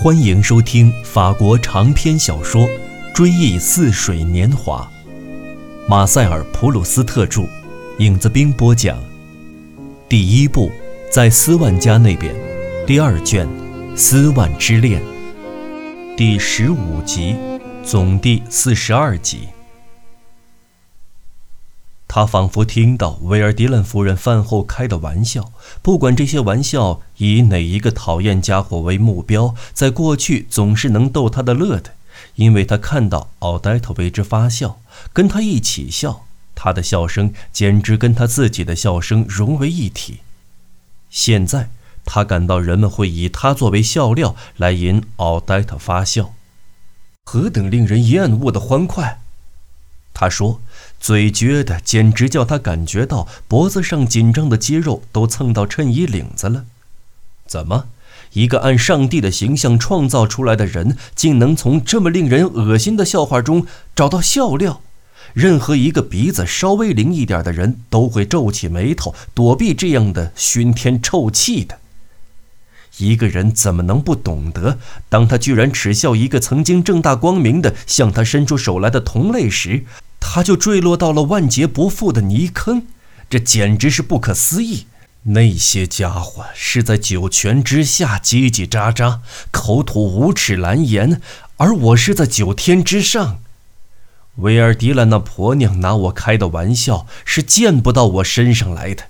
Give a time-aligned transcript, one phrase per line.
[0.00, 2.62] 欢迎收听法国长篇小说
[3.12, 4.88] 《追忆似水年华》，
[5.90, 7.48] 马塞尔·普鲁斯特著，
[7.98, 8.96] 影子兵播讲。
[10.08, 10.70] 第一部，
[11.10, 12.32] 在斯万家那边，
[12.86, 13.44] 第二卷，
[13.96, 15.02] 《斯万之恋》，
[16.16, 17.34] 第十五集，
[17.82, 19.48] 总第四十二集。
[22.10, 25.52] 他仿佛听到维尔迪兰夫人饭后开的玩笑，
[25.82, 31.92] 不管这些玩笑以哪一个讨厌家伙为目标，在过去总是能逗他的乐的，
[32.36, 34.80] 因为他看到奥黛特为之发笑，
[35.12, 40.20] 跟他一起笑，他的笑声简直跟他自己的笑声融为一体。
[41.10, 41.68] 现在
[42.06, 46.32] 他感到人们会以他作为笑料来引奥黛特发笑，
[47.26, 49.20] 何等令人厌恶的欢快！
[50.18, 50.60] 他说。
[51.00, 56.64] 嘴撅的，简直叫他感觉到脖子上紧张的肌肉都蹭到衬衣领子了。
[57.46, 57.86] 怎么，
[58.32, 64.80] 一个按上帝的形象创造出来的人，竟能从这么令人恶心的笑话中找到笑料？
[65.34, 71.78] 任何一个鼻子稍微灵一点的人都会皱起眉头，躲避这样的熏天臭气的。
[72.96, 79.84] 一个人怎么能不懂得，当他居然耻笑一个曾经正大光明的向他伸出手来的同类时？
[80.20, 82.86] 他就坠落到了万劫不复的泥坑，
[83.30, 84.86] 这简直是不可思议。
[85.24, 89.18] 那些家伙是在九泉之下叽叽喳喳，
[89.50, 91.20] 口吐无耻蓝言，
[91.56, 93.40] 而我是在九天之上。
[94.36, 99.04] 维尔迪兰那婆娘拿我开的玩笑是见不到我身上来的。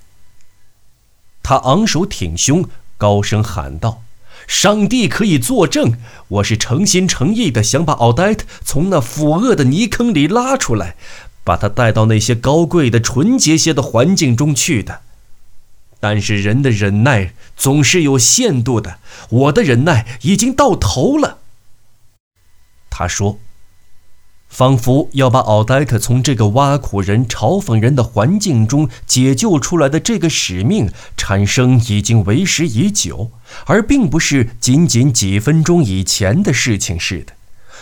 [1.43, 4.03] 他昂首挺胸，高声喊道。
[4.49, 5.93] 上帝可以作证，
[6.27, 10.95] 我是诚心诚意的想把奥黛特从那腐恶的泥坑里拉出来，
[11.43, 15.01] 把她带到那些高贵的、纯洁些的环境中去的。
[15.99, 18.97] 但是人的忍耐总是有限度的，
[19.29, 21.37] 我的忍耐已经到头了。
[22.89, 23.39] 他说。
[24.49, 33.31] 仿佛要把奥黛特从这个挖苦人、嘲讽人的环境中解救出来的这个使命产生已经为时已久，
[33.67, 37.33] 而并不是仅仅几分钟以前的事情似的。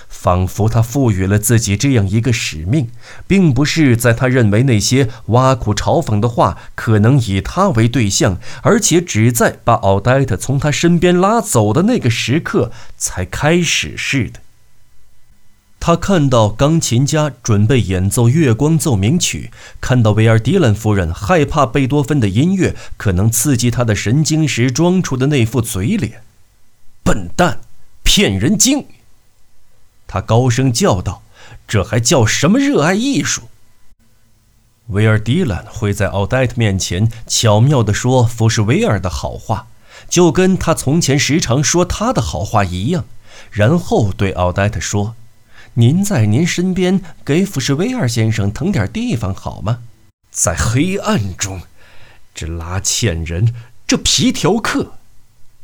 [0.10, 2.90] 仿佛他赋予了自己这样一个使命，
[3.28, 14.40] 并不是在他认为那些挖苦、嘲讽的话可能以他为对象，而且只在把奥黛特从他身边拉走的那个时刻才开始似的。
[15.80, 26.24] 他看到钢琴家准备演奏《月光奏鸣曲》，看到维尔迪兰夫人害怕贝多芬的音乐可能刺激他的神经时装出的那副嘴脸，
[27.04, 27.60] 笨蛋，
[28.04, 28.86] 骗人精！
[30.08, 31.22] 他高声叫道
[31.68, 33.44] ：“这还叫什么热爱艺术？”
[34.88, 39.68] 维尔迪兰会在奥黛特面前巧妙地说福什维尔的好话，
[40.10, 43.06] 就跟他从前时常说他的好话一样，
[43.52, 45.16] 然后对奥黛特说。
[45.80, 49.82] 您在您身边给福什威尔先生腾点地方好吗？
[50.32, 51.62] 在黑暗中，
[52.34, 53.54] 这拉纤人，
[53.86, 54.94] 这皮条客，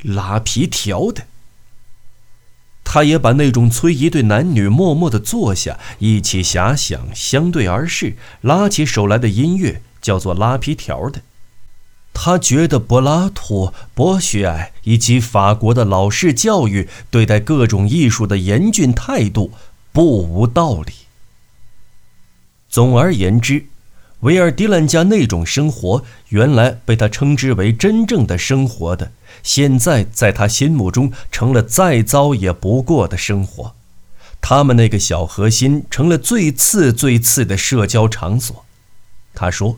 [0.04, 1.24] 拉皮条的。
[2.84, 11.22] 他也把那种催一对男女默默的坐下，一起遐想，相对而视，拉起手来的音乐叫做拉皮条的。
[12.14, 19.52] 他觉得柏拉图、博学爱以及法国的老式教育对待各种艺术的严峻态度。
[19.94, 20.92] 不无道理。
[22.68, 23.68] 总而言之，
[24.22, 29.12] 维尔迪兰家那种生活，原来被他称之为真正的生活的，
[29.44, 33.76] 现在在他心目中成了再糟也不过的生活。
[34.42, 38.66] 他们那个小核心成了最次最次的社交场所。
[39.36, 39.78] 他说：“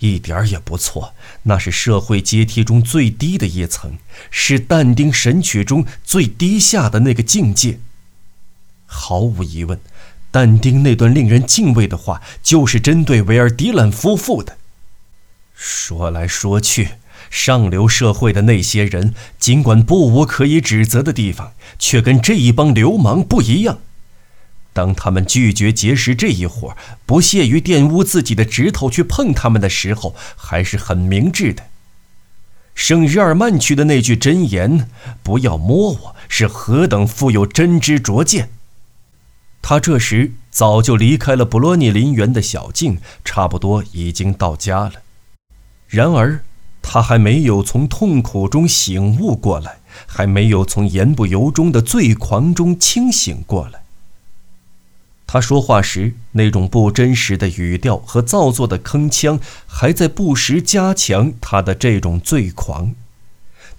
[0.00, 3.98] 一点也不错，那是社会阶梯中最低的一层，
[4.30, 7.78] 是但丁《神曲》中最低下的那个境界。”
[8.92, 9.78] 毫无疑问，
[10.32, 14.58] 但丁那段令人敬畏的话，就是针对维尔迪兰夫妇的。
[15.54, 16.88] 说来说去，
[17.30, 23.78] 上流社会的那些人，尽管不无可以指责的地方，却跟这一帮流氓不一样。
[24.72, 26.76] 当他们拒绝结识这一伙，
[27.06, 31.64] 不屑于玷污自己的指头去碰他们的时候，还是很明智的。
[32.74, 34.88] 圣日耳曼区的那句箴言
[35.22, 38.50] “不要摸我”，是何等富有真知灼见。
[39.70, 44.94] 他这时早就离开了布罗尼林园的小径，差不多已经到家了。
[45.86, 46.42] 然而，
[46.82, 49.78] 他还没有从痛苦中醒悟过来，
[50.08, 53.84] 还没有从言不由衷的醉狂中清醒过来。
[55.28, 59.38] 他说话时那种不真实的语调和造作的铿锵，
[59.68, 62.96] 还在不时加强他的这种醉狂。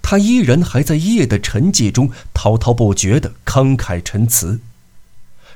[0.00, 4.60] 他依然还在夜的沉寂中滔滔不绝地慷慨陈词。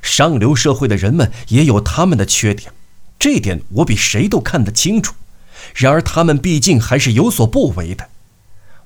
[0.03, 2.73] 上流社会的人们也有他们的缺点，
[3.19, 5.15] 这点我比谁都看得清楚。
[5.75, 8.09] 然而，他们毕竟还是有所不为的。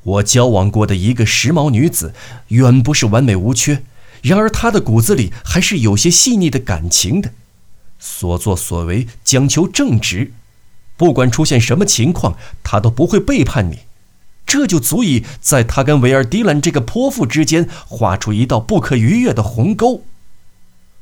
[0.02, 2.14] 我交往过的一个时髦女子，
[2.48, 3.82] 远不是完美无缺，
[4.22, 7.32] 然而她的骨子里还是有些细腻的感情的。
[7.98, 10.32] 所作所为讲求正直，
[10.96, 13.80] 不管出现什么情况，她都不会背叛你。
[14.46, 20.04] 这就足以在她跟维尔迪兰这个泼妇之间画出一道不可逾越的鸿沟。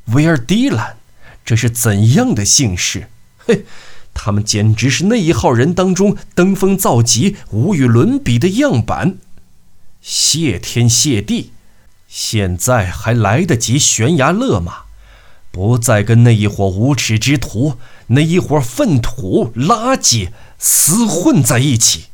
[0.08, 0.96] 维尔迪兰，
[1.44, 3.08] 这是怎样的姓氏？
[3.38, 3.64] 嘿，
[4.14, 9.18] 他们简直是那一号人当中登峰造极、无与伦比的样板。
[10.00, 11.52] 谢天谢地，
[12.08, 14.84] 现在还来得及悬崖勒马，
[15.50, 17.76] 不再跟那一伙无耻之徒、
[18.08, 22.06] 那一伙粪土垃圾厮混在一起。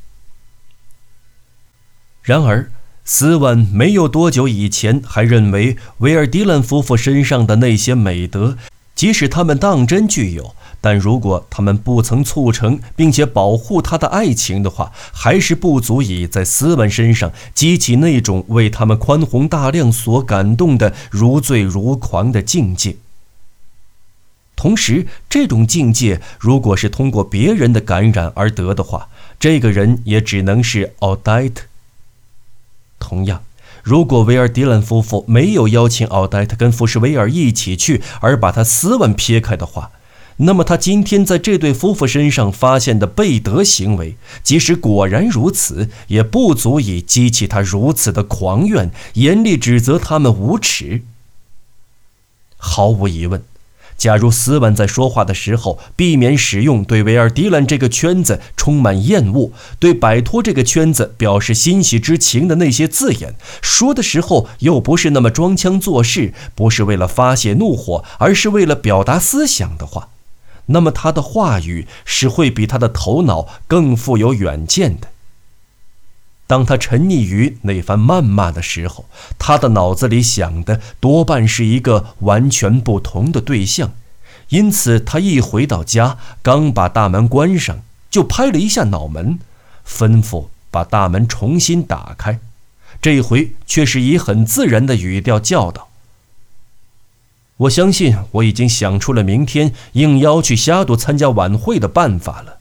[2.22, 2.70] 然而。
[3.06, 8.56] 斯文没有多久以前还认为维尔迪兰夫妇身上的那些美德，
[8.94, 22.96] 即使他们当真具有，但如果他们不曾促成并且保护他的爱情的话，还是不足以在斯文身上激起那种为他们宽宏大量所感动的如醉如狂的境界。
[24.56, 29.08] 同时，这种境界如果是通过别人的感染而得的话，
[29.38, 31.66] 这个人也只能是奥黛特。
[33.04, 33.42] 同样，
[33.82, 39.90] 如果维尔迪兰夫妇没有邀请奥黛特跟福什维尔一起去，而把他斯文撇开的话，
[40.38, 51.02] 那么他今天在这对夫妇身上发现的背德行为，即使果然如此，也不足以激起他如此的狂怨，严厉指责他们无耻。
[52.56, 53.44] 毫无疑问。
[53.96, 70.08] 假如斯文在说话的时候避免使用对维尔迪兰这个圈子充满厌恶、对摆脱这个圈子表示欣喜之情的那些字眼，说的时候又不是那么装腔作势，不是为了发泄怒火，而是为了表达思想的话，
[70.66, 75.08] 那么他的话语是会比他的头脑更富有远见的。
[76.46, 79.06] 当他沉溺于那番谩骂的时候，
[79.38, 83.92] 他的脑子里想的多半是一个完全不同的对象，
[84.50, 89.38] 因此他一回到家，刚把大门关上，就拍了一下脑门，
[89.88, 92.38] 吩咐把大门重新打开。
[93.00, 95.88] 这一回却是以很自然的语调叫道
[97.56, 102.58] ：“我相信我已经想出了明天应邀去虾渡参加晚会的办法了。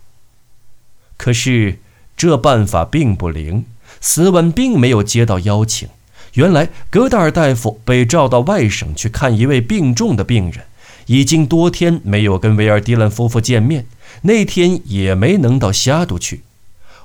[1.18, 1.80] 可是
[2.16, 3.66] 这办法并不灵。”
[4.04, 5.88] 斯文并没有接到邀请。
[6.34, 10.66] 原来，戈达尔大夫被召到外省去看一位病重的病人，
[11.06, 13.86] 已经多天没有跟维尔迪兰夫妇见面。
[14.24, 16.44] 那天也没能到虾都去。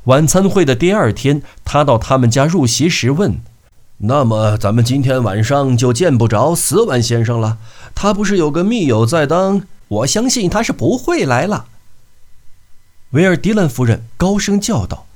[0.05, 3.39] 晚餐会的第二天，他到他们家入席时问
[3.99, 7.59] ：“那么，咱们今天晚上就见不着斯文先生了？
[7.95, 9.63] 他不是有个密友在当？
[9.89, 11.67] 我相信他是不会来了。”
[13.11, 15.07] 维尔迪兰夫人高声叫道。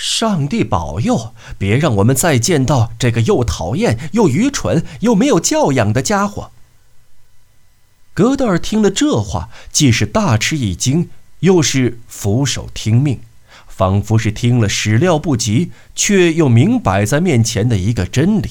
[0.00, 6.52] 上帝保佑，别让我们再见到这个又讨厌又愚蠢又没有教养的家伙。
[8.14, 11.10] 格德尔听了这话，既是大吃一惊，
[11.40, 13.18] 又是俯首听命，
[13.66, 18.48] 仿佛是听了始料不及却又明摆在面前的一个真理。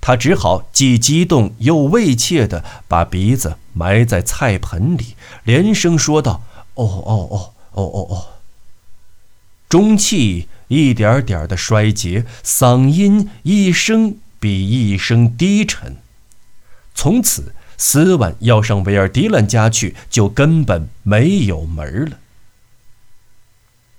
[0.00, 5.14] 他只好既激动又畏怯地把鼻子埋在菜盆里，
[5.44, 6.42] 连声说道
[6.76, 8.26] ：“哦哦哦哦哦哦。”
[9.70, 10.48] 中气。
[10.72, 15.96] 一点点的衰竭，嗓音一声比一声低沉。
[16.94, 22.18] 从此，斯万要上维尔迪兰家去，就根本没有门了。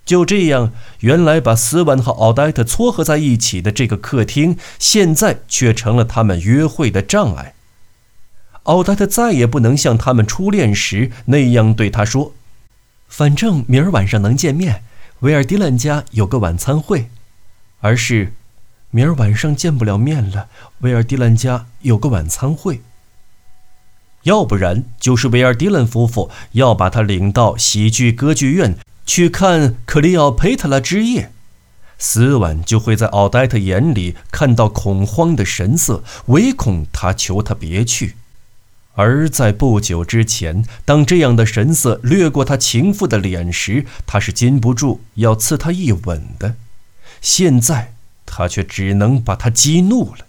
[0.05, 7.55] 就这样，原来把斯万和奥黛特撮合在一起的这个客厅，现在却成了他们约会的障碍。
[8.63, 12.33] 奥黛特再也不能像他们初恋时那样对他说
[13.09, 14.85] ：“反正明儿晚上能见面。”
[15.21, 17.07] 维尔迪兰家有个晚餐会，
[17.79, 18.33] 而是
[18.89, 20.47] 明儿晚上见不了面了。
[20.79, 22.81] 维尔迪兰家有个晚餐会，
[24.23, 28.75] 要不然就是维尔迪兰夫妇要把他领到喜剧歌剧院
[29.05, 31.25] 去看《克里奥佩特拉之夜》，
[31.99, 38.15] 斯万就会在奥黛特眼里看到恐慌的神色，唯恐他求他别去。
[39.03, 46.53] 而在不久之前，当这样的神色掠过他情妇的脸时，他是禁不住要赐她一吻的。
[47.19, 47.95] 现在，
[48.27, 50.27] 他却只能把她激怒了。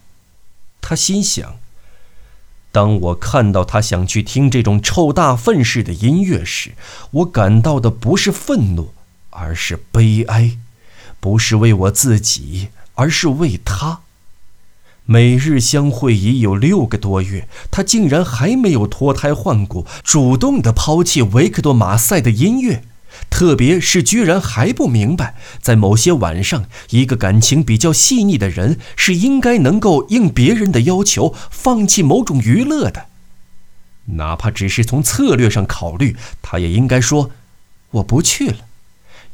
[0.81, 1.57] 他心想：
[2.71, 6.73] 当我看到他想去听这种臭大粪似的音乐时，
[7.11, 8.95] 我感到的不是愤怒，
[9.29, 10.57] 而是悲哀，
[11.21, 14.01] 不是为我自己，而是为他。
[15.13, 22.83] 每日相会已有六个多月，他竟然还没有脱胎换骨，主动的抛弃维克多·马赛的音乐。
[23.29, 33.09] 特别是，居然还不明白，在某些晚上，一个感情比较细腻的人是应该能够应别人的要求，放弃某种娱乐的。
[34.07, 37.33] 哪怕只是从策略上考虑，他也应该说
[38.01, 38.57] ：“我不去了。”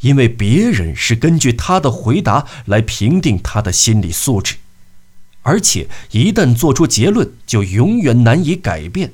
[0.02, 4.56] 因为别人是根据他的回答来评定他的心理素质，
[5.42, 9.12] 而且一旦做出结论，就永远难以改变。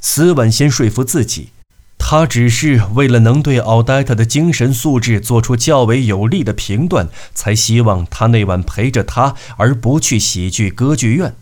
[0.00, 1.50] 斯万先说服自己，
[1.98, 11.34] 他只是为了能对奥黛特的精神素质做出较为有力的评断，才希望他那晚陪着他，而不去喜剧歌剧院。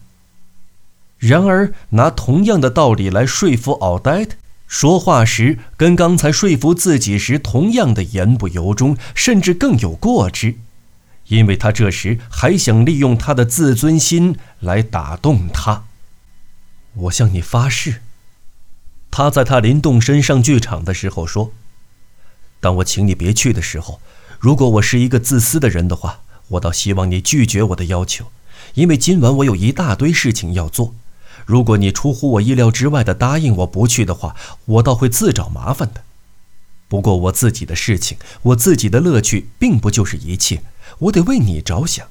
[1.19, 4.37] 然而，拿同样的道理来说服奥黛特。
[4.67, 10.55] 说话时跟刚才说服自己时同样的言不由衷，甚至更有过之，
[11.31, 15.85] 因为他这时还想利用他的自尊心来打动他。
[16.95, 18.03] 我向你发誓，
[19.13, 21.53] 他在他临动身上剧场的时候说
[22.59, 24.01] ：“当我请你别去的时候，
[24.41, 28.27] 如果我是一个自私的人的话，我倒希望你拒绝我的要求，
[28.75, 30.95] 因为今晚我有一大堆事情要做。”
[31.47, 36.03] 如果你出乎我意料之外的答应我不去的话，我倒会自找麻烦的。
[36.87, 40.63] 不过我自己的事情，我自己的乐趣，并不就是一切。
[41.01, 42.07] 我得为你着想。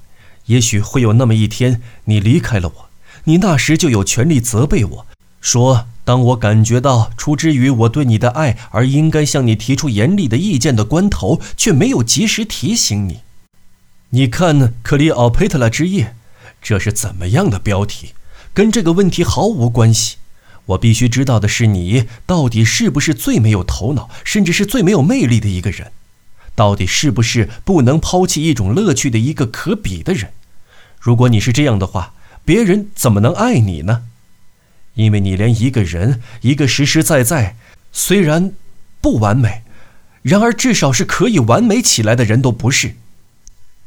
[0.45, 2.89] 也许会有那么一天，你离开了我，
[3.25, 5.07] 你那时就有权利责备我，
[5.39, 13.19] 说当我感觉到出之于我对你的爱而应该向你提出严厉的意见的关头，却没有及时提醒你。
[14.09, 16.05] 你看《克里奥佩特拉之夜》，
[16.61, 18.13] 这是怎么样的标题？
[18.55, 20.17] 跟这个问题毫无关系。
[20.65, 25.91] 我必须知道的是，你到底是不是最没有头脑，甚至是最没有魅力的一个人？
[26.59, 30.33] 到底是不是不能抛弃一种乐趣的一个可比的人？
[30.99, 32.13] 如果你是这样的话，
[32.43, 34.03] 别人怎么能爱你呢？
[34.95, 37.55] 因为你连一个人，一个实实在在，
[37.93, 38.51] 虽然
[38.99, 39.61] 不完美，
[40.21, 42.95] 然而至少是可以完美起来的人都不是。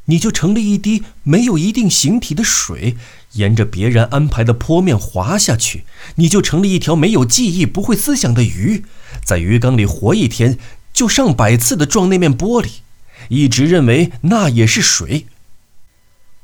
[0.07, 2.97] 你就成了一滴没有一定形体的水。
[3.33, 8.85] 沿着别人安排的坡面滑下去，你就成了一条没有记忆、不会思想的鱼，
[9.23, 10.59] 在鱼缸里活一天
[10.93, 12.81] 就上百次的撞那面玻璃，
[13.29, 15.27] 一直认为那也是水。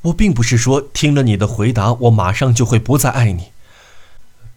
[0.03, 3.49] 我并不是说听了你的回答，我马上就会不再爱你。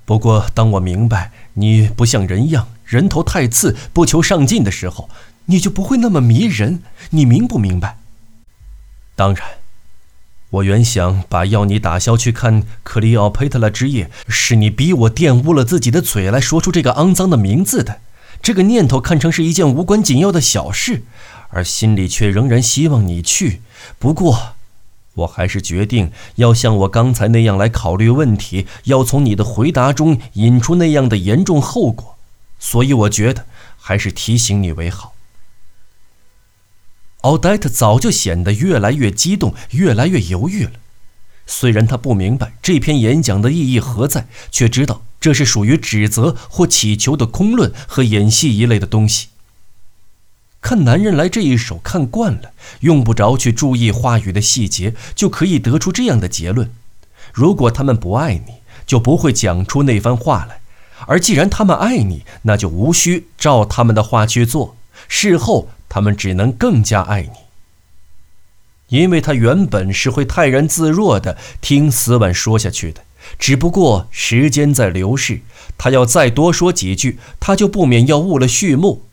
[0.06, 5.10] 不过，当我明白你不像人样，人头太次，不求上进的时候，
[5.46, 6.84] 你就不会那么迷人。
[7.12, 7.98] 你明不明白？
[9.16, 9.44] 当然。
[10.52, 18.02] 我原想把要你打消去看《克里奥佩特拉之夜》，是你逼我玷污了自己的嘴来说出这个肮脏的名字的。
[18.42, 21.04] 这个念头看成是一件无关紧要的小事，
[21.50, 23.62] 而心里却仍然希望你去。
[24.00, 24.56] 不过，
[25.14, 32.18] 我还是决定要像我刚才那样来考虑问题，要从你的回答中引出那样的严重后果。
[32.60, 33.46] 所以，我觉得
[33.78, 35.14] 还是提醒你为好。
[37.22, 40.72] 奥黛特早就显得越来越激动，越来越犹豫了。
[41.46, 49.30] 虽然他不明白这篇演讲的意义何在，却知道这是属于指责或乞求的空论和演戏一类的东西。
[50.60, 52.52] 看男人来这一手看惯了，
[52.82, 56.70] 用不着去注意话语的细节，就可以得出这样的结论：
[57.32, 60.58] 如果他们不爱你，就不会讲出那番话来；
[61.08, 64.76] 而既然他们爱你，那就无需照他们的话去做。
[65.08, 65.70] 事后。
[65.94, 73.04] 他们只能更加爱你，因为他原本是会泰然自若的听斯万说下去的，
[73.38, 75.42] 只不过时间在流逝，
[75.78, 79.04] 他要再多说几句，他就不免要误了序幕。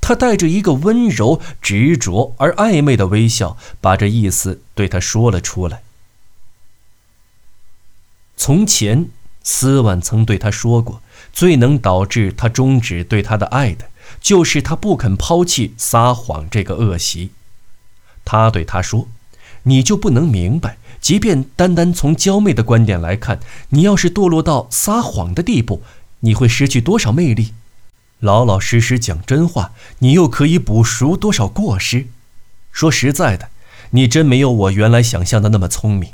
[0.00, 5.82] 他带着一个温柔、执着而暧昧的微笑，把这意思对他说了出来。
[8.36, 9.08] 从前，
[9.42, 11.00] 斯万曾对他说过，
[11.32, 13.88] 最能导致他终止对他的爱的。
[14.20, 17.30] 就是他不肯抛弃撒谎这个恶习，
[18.24, 19.08] 他对他说
[19.64, 25.82] ：“你就不能明白，即便单单从娇媚的观点来看，你要是堕落到撒谎的地步，
[26.20, 27.52] 你会失去多少魅力？
[28.20, 32.06] 老老实实讲真话，你又可以补赎多少过失？
[32.72, 33.50] 说实在的，
[33.90, 36.10] 你真没有我原来想象的那么聪明。”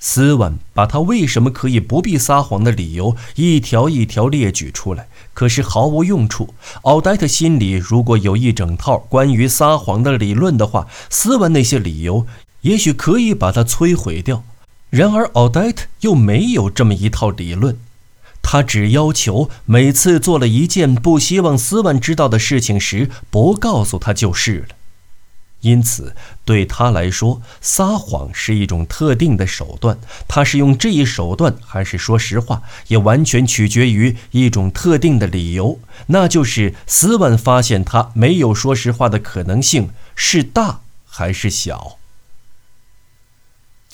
[0.00, 6.52] 斯万把他为什么可以不必撒谎的理由一条一条列举出来，可是毫无用处。
[6.82, 12.26] 奥黛特心里如果有一整套关于撒谎的理论的话，斯万那些理由
[12.66, 14.42] 也许可以把它摧毁掉。
[14.90, 17.78] 然而奥黛特又没有这么一套理论，
[18.42, 24.74] 他只要求每次做了一件不希望斯万知道的事情时，不告诉他就是了。
[25.60, 29.98] 因此，对他来说，撒谎是一种特定的手段。
[30.28, 41.98] 他是用这一手段，还是说实话，也完全取决于一种特定的理由，那就是斯万发现他没有说实话的可能性是大还是小。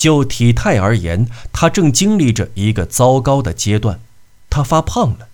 [0.03, 4.01] 就体态而言，他正经历着一个糟糕的阶段，
[4.49, 5.29] 他发胖了。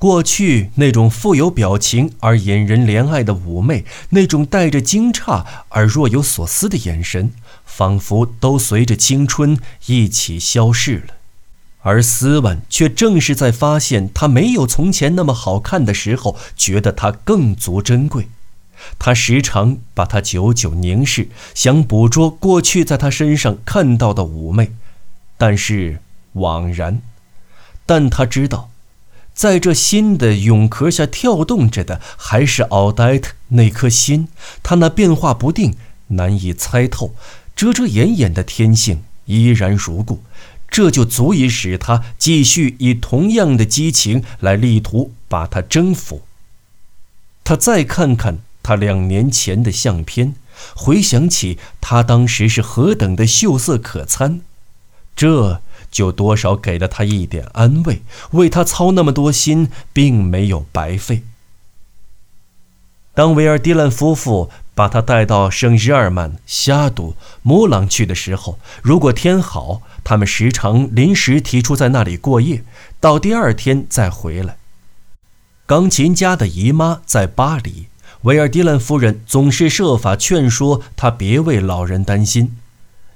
[0.00, 7.30] 过去那种富有表情而引人怜爱的妩媚，那种带着惊诧而若有所思的眼神，
[7.64, 11.14] 仿佛都随着青春一起消逝了。
[11.82, 18.26] 而斯文却正是在发现他没有从前那么好看的时候，觉得他更足珍贵。
[18.98, 24.72] 他时常把他久久凝视，想捕捉过去在他身上看到的妩媚，
[25.36, 26.00] 但是
[26.34, 27.00] 枉然。
[27.86, 28.70] 但他知道。
[29.32, 34.28] 在这新的蛹壳下跳动着的，还是奥黛特那颗心。
[34.62, 35.76] 他那变化不定、
[36.08, 37.14] 难以猜透、
[37.56, 40.22] 遮遮掩掩的天性依然如故，
[40.68, 46.22] 这就足以使他继续以同样的激情来力图把他征服。
[47.42, 50.34] 他再看看他两年前的相片，
[50.74, 54.40] 回想起他当时是何等的秀色可餐，
[55.14, 55.60] 这。
[55.90, 61.24] 就多少给了他一点安慰，为他操那么多心，并没有白费。
[63.12, 72.62] 当维尔迪兰夫妇把他带到圣日耳曼、夏杜、摩朗去的时候，如果天好，他们时常临时提出在那里过夜，
[73.00, 74.58] 到第二天再回来。
[75.66, 77.88] 钢琴家的姨妈在巴黎，
[78.22, 82.56] 维尔迪兰夫人总是设法劝说他别为老人担心。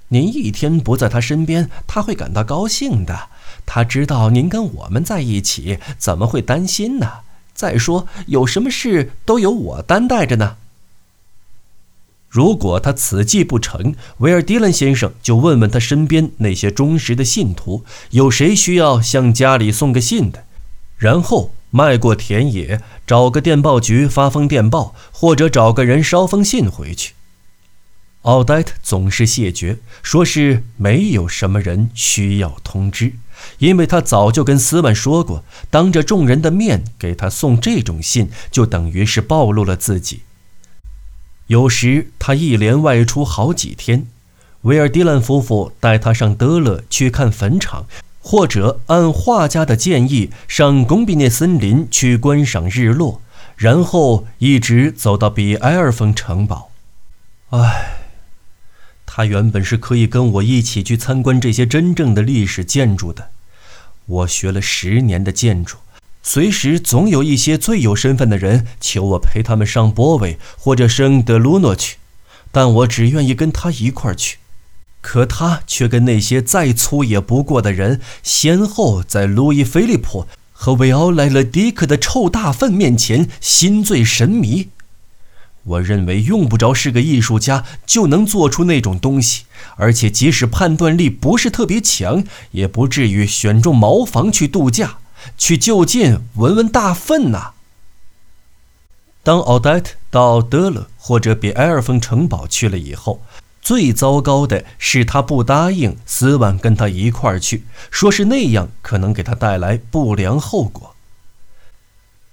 [0.09, 3.29] 您一天不在他身边，他会感到高兴的。
[3.67, 7.11] 他知道您跟我们在一起，怎么会担心呢？
[7.53, 10.57] 再说，有什么事都由我担待着呢。
[12.29, 20.45] 如果他此计不成，维尔迪兰先生就问问他身边那些忠实的信徒，有谁需要向家里送个信的，
[20.97, 27.15] 然后迈过田野，找个电报局发封电报，或者找个人捎封信回去。
[28.23, 33.15] 奥黛特总是谢绝，说是没有什么人需要通知，
[33.59, 40.21] 因为他早就跟斯万说过，当着众人的面给他送这种信，就等于是暴露了自己。
[41.49, 44.07] 有时他一连外出好几天，
[44.63, 47.87] 维尔迪兰夫妇带他上德勒去看坟场，
[48.27, 53.21] 或者按画家的建议上贡比涅森林去观赏日落，
[53.55, 56.71] 然后一直走到比埃尔峰城堡。
[57.51, 57.99] 唉。
[59.07, 63.31] 他原本是可以跟我一起去参观这些真正的历史建筑的。
[64.07, 65.77] 我学了十年的建筑，
[66.21, 71.99] 随时总有一些最有身份的人求我陪他们上波维或者圣德鲁诺去，
[72.51, 74.39] 但我只愿意跟他一块儿去。
[75.05, 84.71] 可他却跟那些再粗野不过的人，先后在路易菲利普和维奥莱勒迪克的臭大粪面前心醉神迷。
[85.65, 89.45] 我认为用不着是个艺术家就能做出那种东西，
[89.77, 94.97] 而且即使判断力不是特别强，也不至于选中茅房去度假，
[95.37, 97.53] 去就近闻闻大粪呐。
[99.23, 103.23] 当奥黛特到德勒或者比埃尔峰城堡去了以后，
[103.65, 110.95] 最糟糕的是他不答应斯万跟他一块儿去，说是那样可能给他带来不良后果。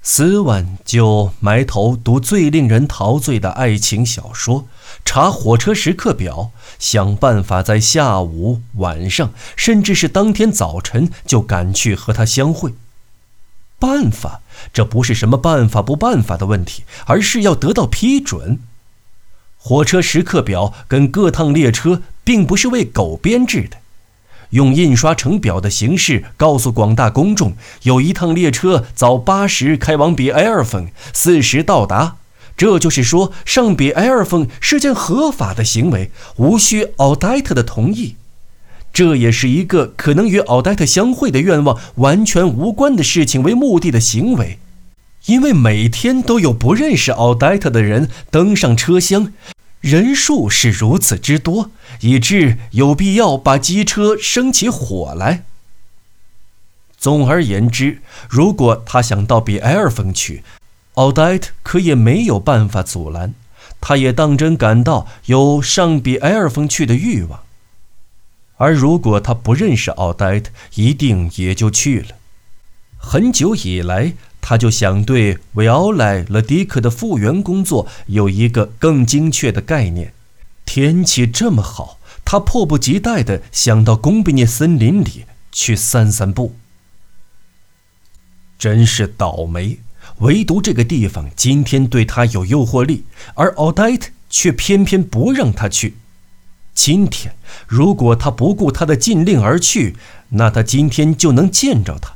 [0.04, 4.68] 斯万就埋头读最令人陶醉的爱情小说，
[5.06, 12.74] 查火车时刻表，想办法在下午、晚上，甚至是当天早晨就赶去和他相会。
[13.80, 14.42] 办法，
[14.74, 18.60] 这不是什么办法不办法的问题，而是要得到批准。
[19.64, 23.78] 火车时刻表跟各趟列车并不是为狗编制的。
[24.50, 32.18] 用印刷成表的形式告诉广大公众，有一趟列车早八时开往比埃尔峰，四时到达。
[32.58, 38.16] 这就是说，上比埃尔峰是件合法的行为，无需奥黛特的同意。
[38.92, 44.60] 这也是一个可能与奥黛特相会的愿望完全无关的事情为目的的行为，
[45.26, 49.34] 因为每天都有不认识奥黛特的人登上车厢。
[49.80, 55.44] 人数是如此之多，以致有必要把机车生起火来。
[56.98, 60.44] 总而言之，如果他想到比埃尔峰去，
[60.94, 63.34] 奥黛特可也没有办法阻拦。
[63.80, 67.40] 他也当真感到有上比埃尔峰去的欲望。
[68.58, 72.10] 而如果他不认识奥黛特，一定也就去了。
[73.00, 80.14] 很久以来，他就想对维奥莱·勒迪克的复原工作有一个更精确的概念。
[80.66, 86.56] 天气这么好，他迫不及待地想到贡比涅森林里去散散步。
[88.58, 89.80] 真是倒霉，
[90.20, 95.96] 唯独这个地方今天对他有诱惑力，而奥黛特却偏偏不让他去。
[96.74, 97.36] 今天，
[97.68, 99.96] 如果他不顾他的禁令而去，
[100.30, 102.14] 那他今天就能见着他。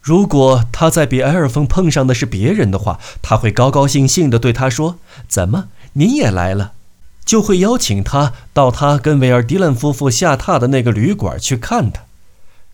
[0.00, 6.72] 如果他在比埃尔峰碰上的是别人的话，他会高高兴兴地对他说：“怎么，您也来了？”
[7.26, 12.02] 就会邀请他到他跟维尔迪兰夫妇下榻的那个旅馆去看他。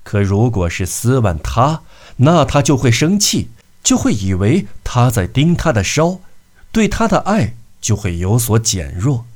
[0.04, 1.82] 可如果是斯万他，
[2.18, 3.50] 那他就会生气，
[3.82, 6.20] 就会以为他在盯他的梢，
[6.70, 9.26] 对他的爱就会有所减弱。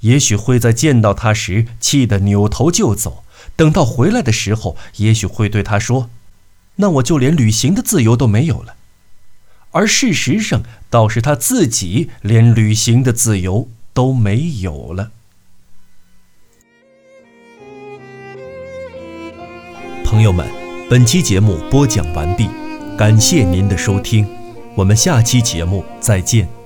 [0.00, 3.24] 也许会在见到他时气得扭头就走，
[3.56, 6.08] 等到回来的时候，也许会对他说。
[6.82, 8.74] 那我就连旅行的自由都没有了，
[9.70, 15.12] 而事实上倒是他自己连旅行的自由都没有了。
[20.04, 20.44] 朋友们，
[20.90, 22.48] 本期节目播讲完毕，
[22.98, 24.26] 感谢您的收听，
[24.74, 26.61] 我们下期节目再见。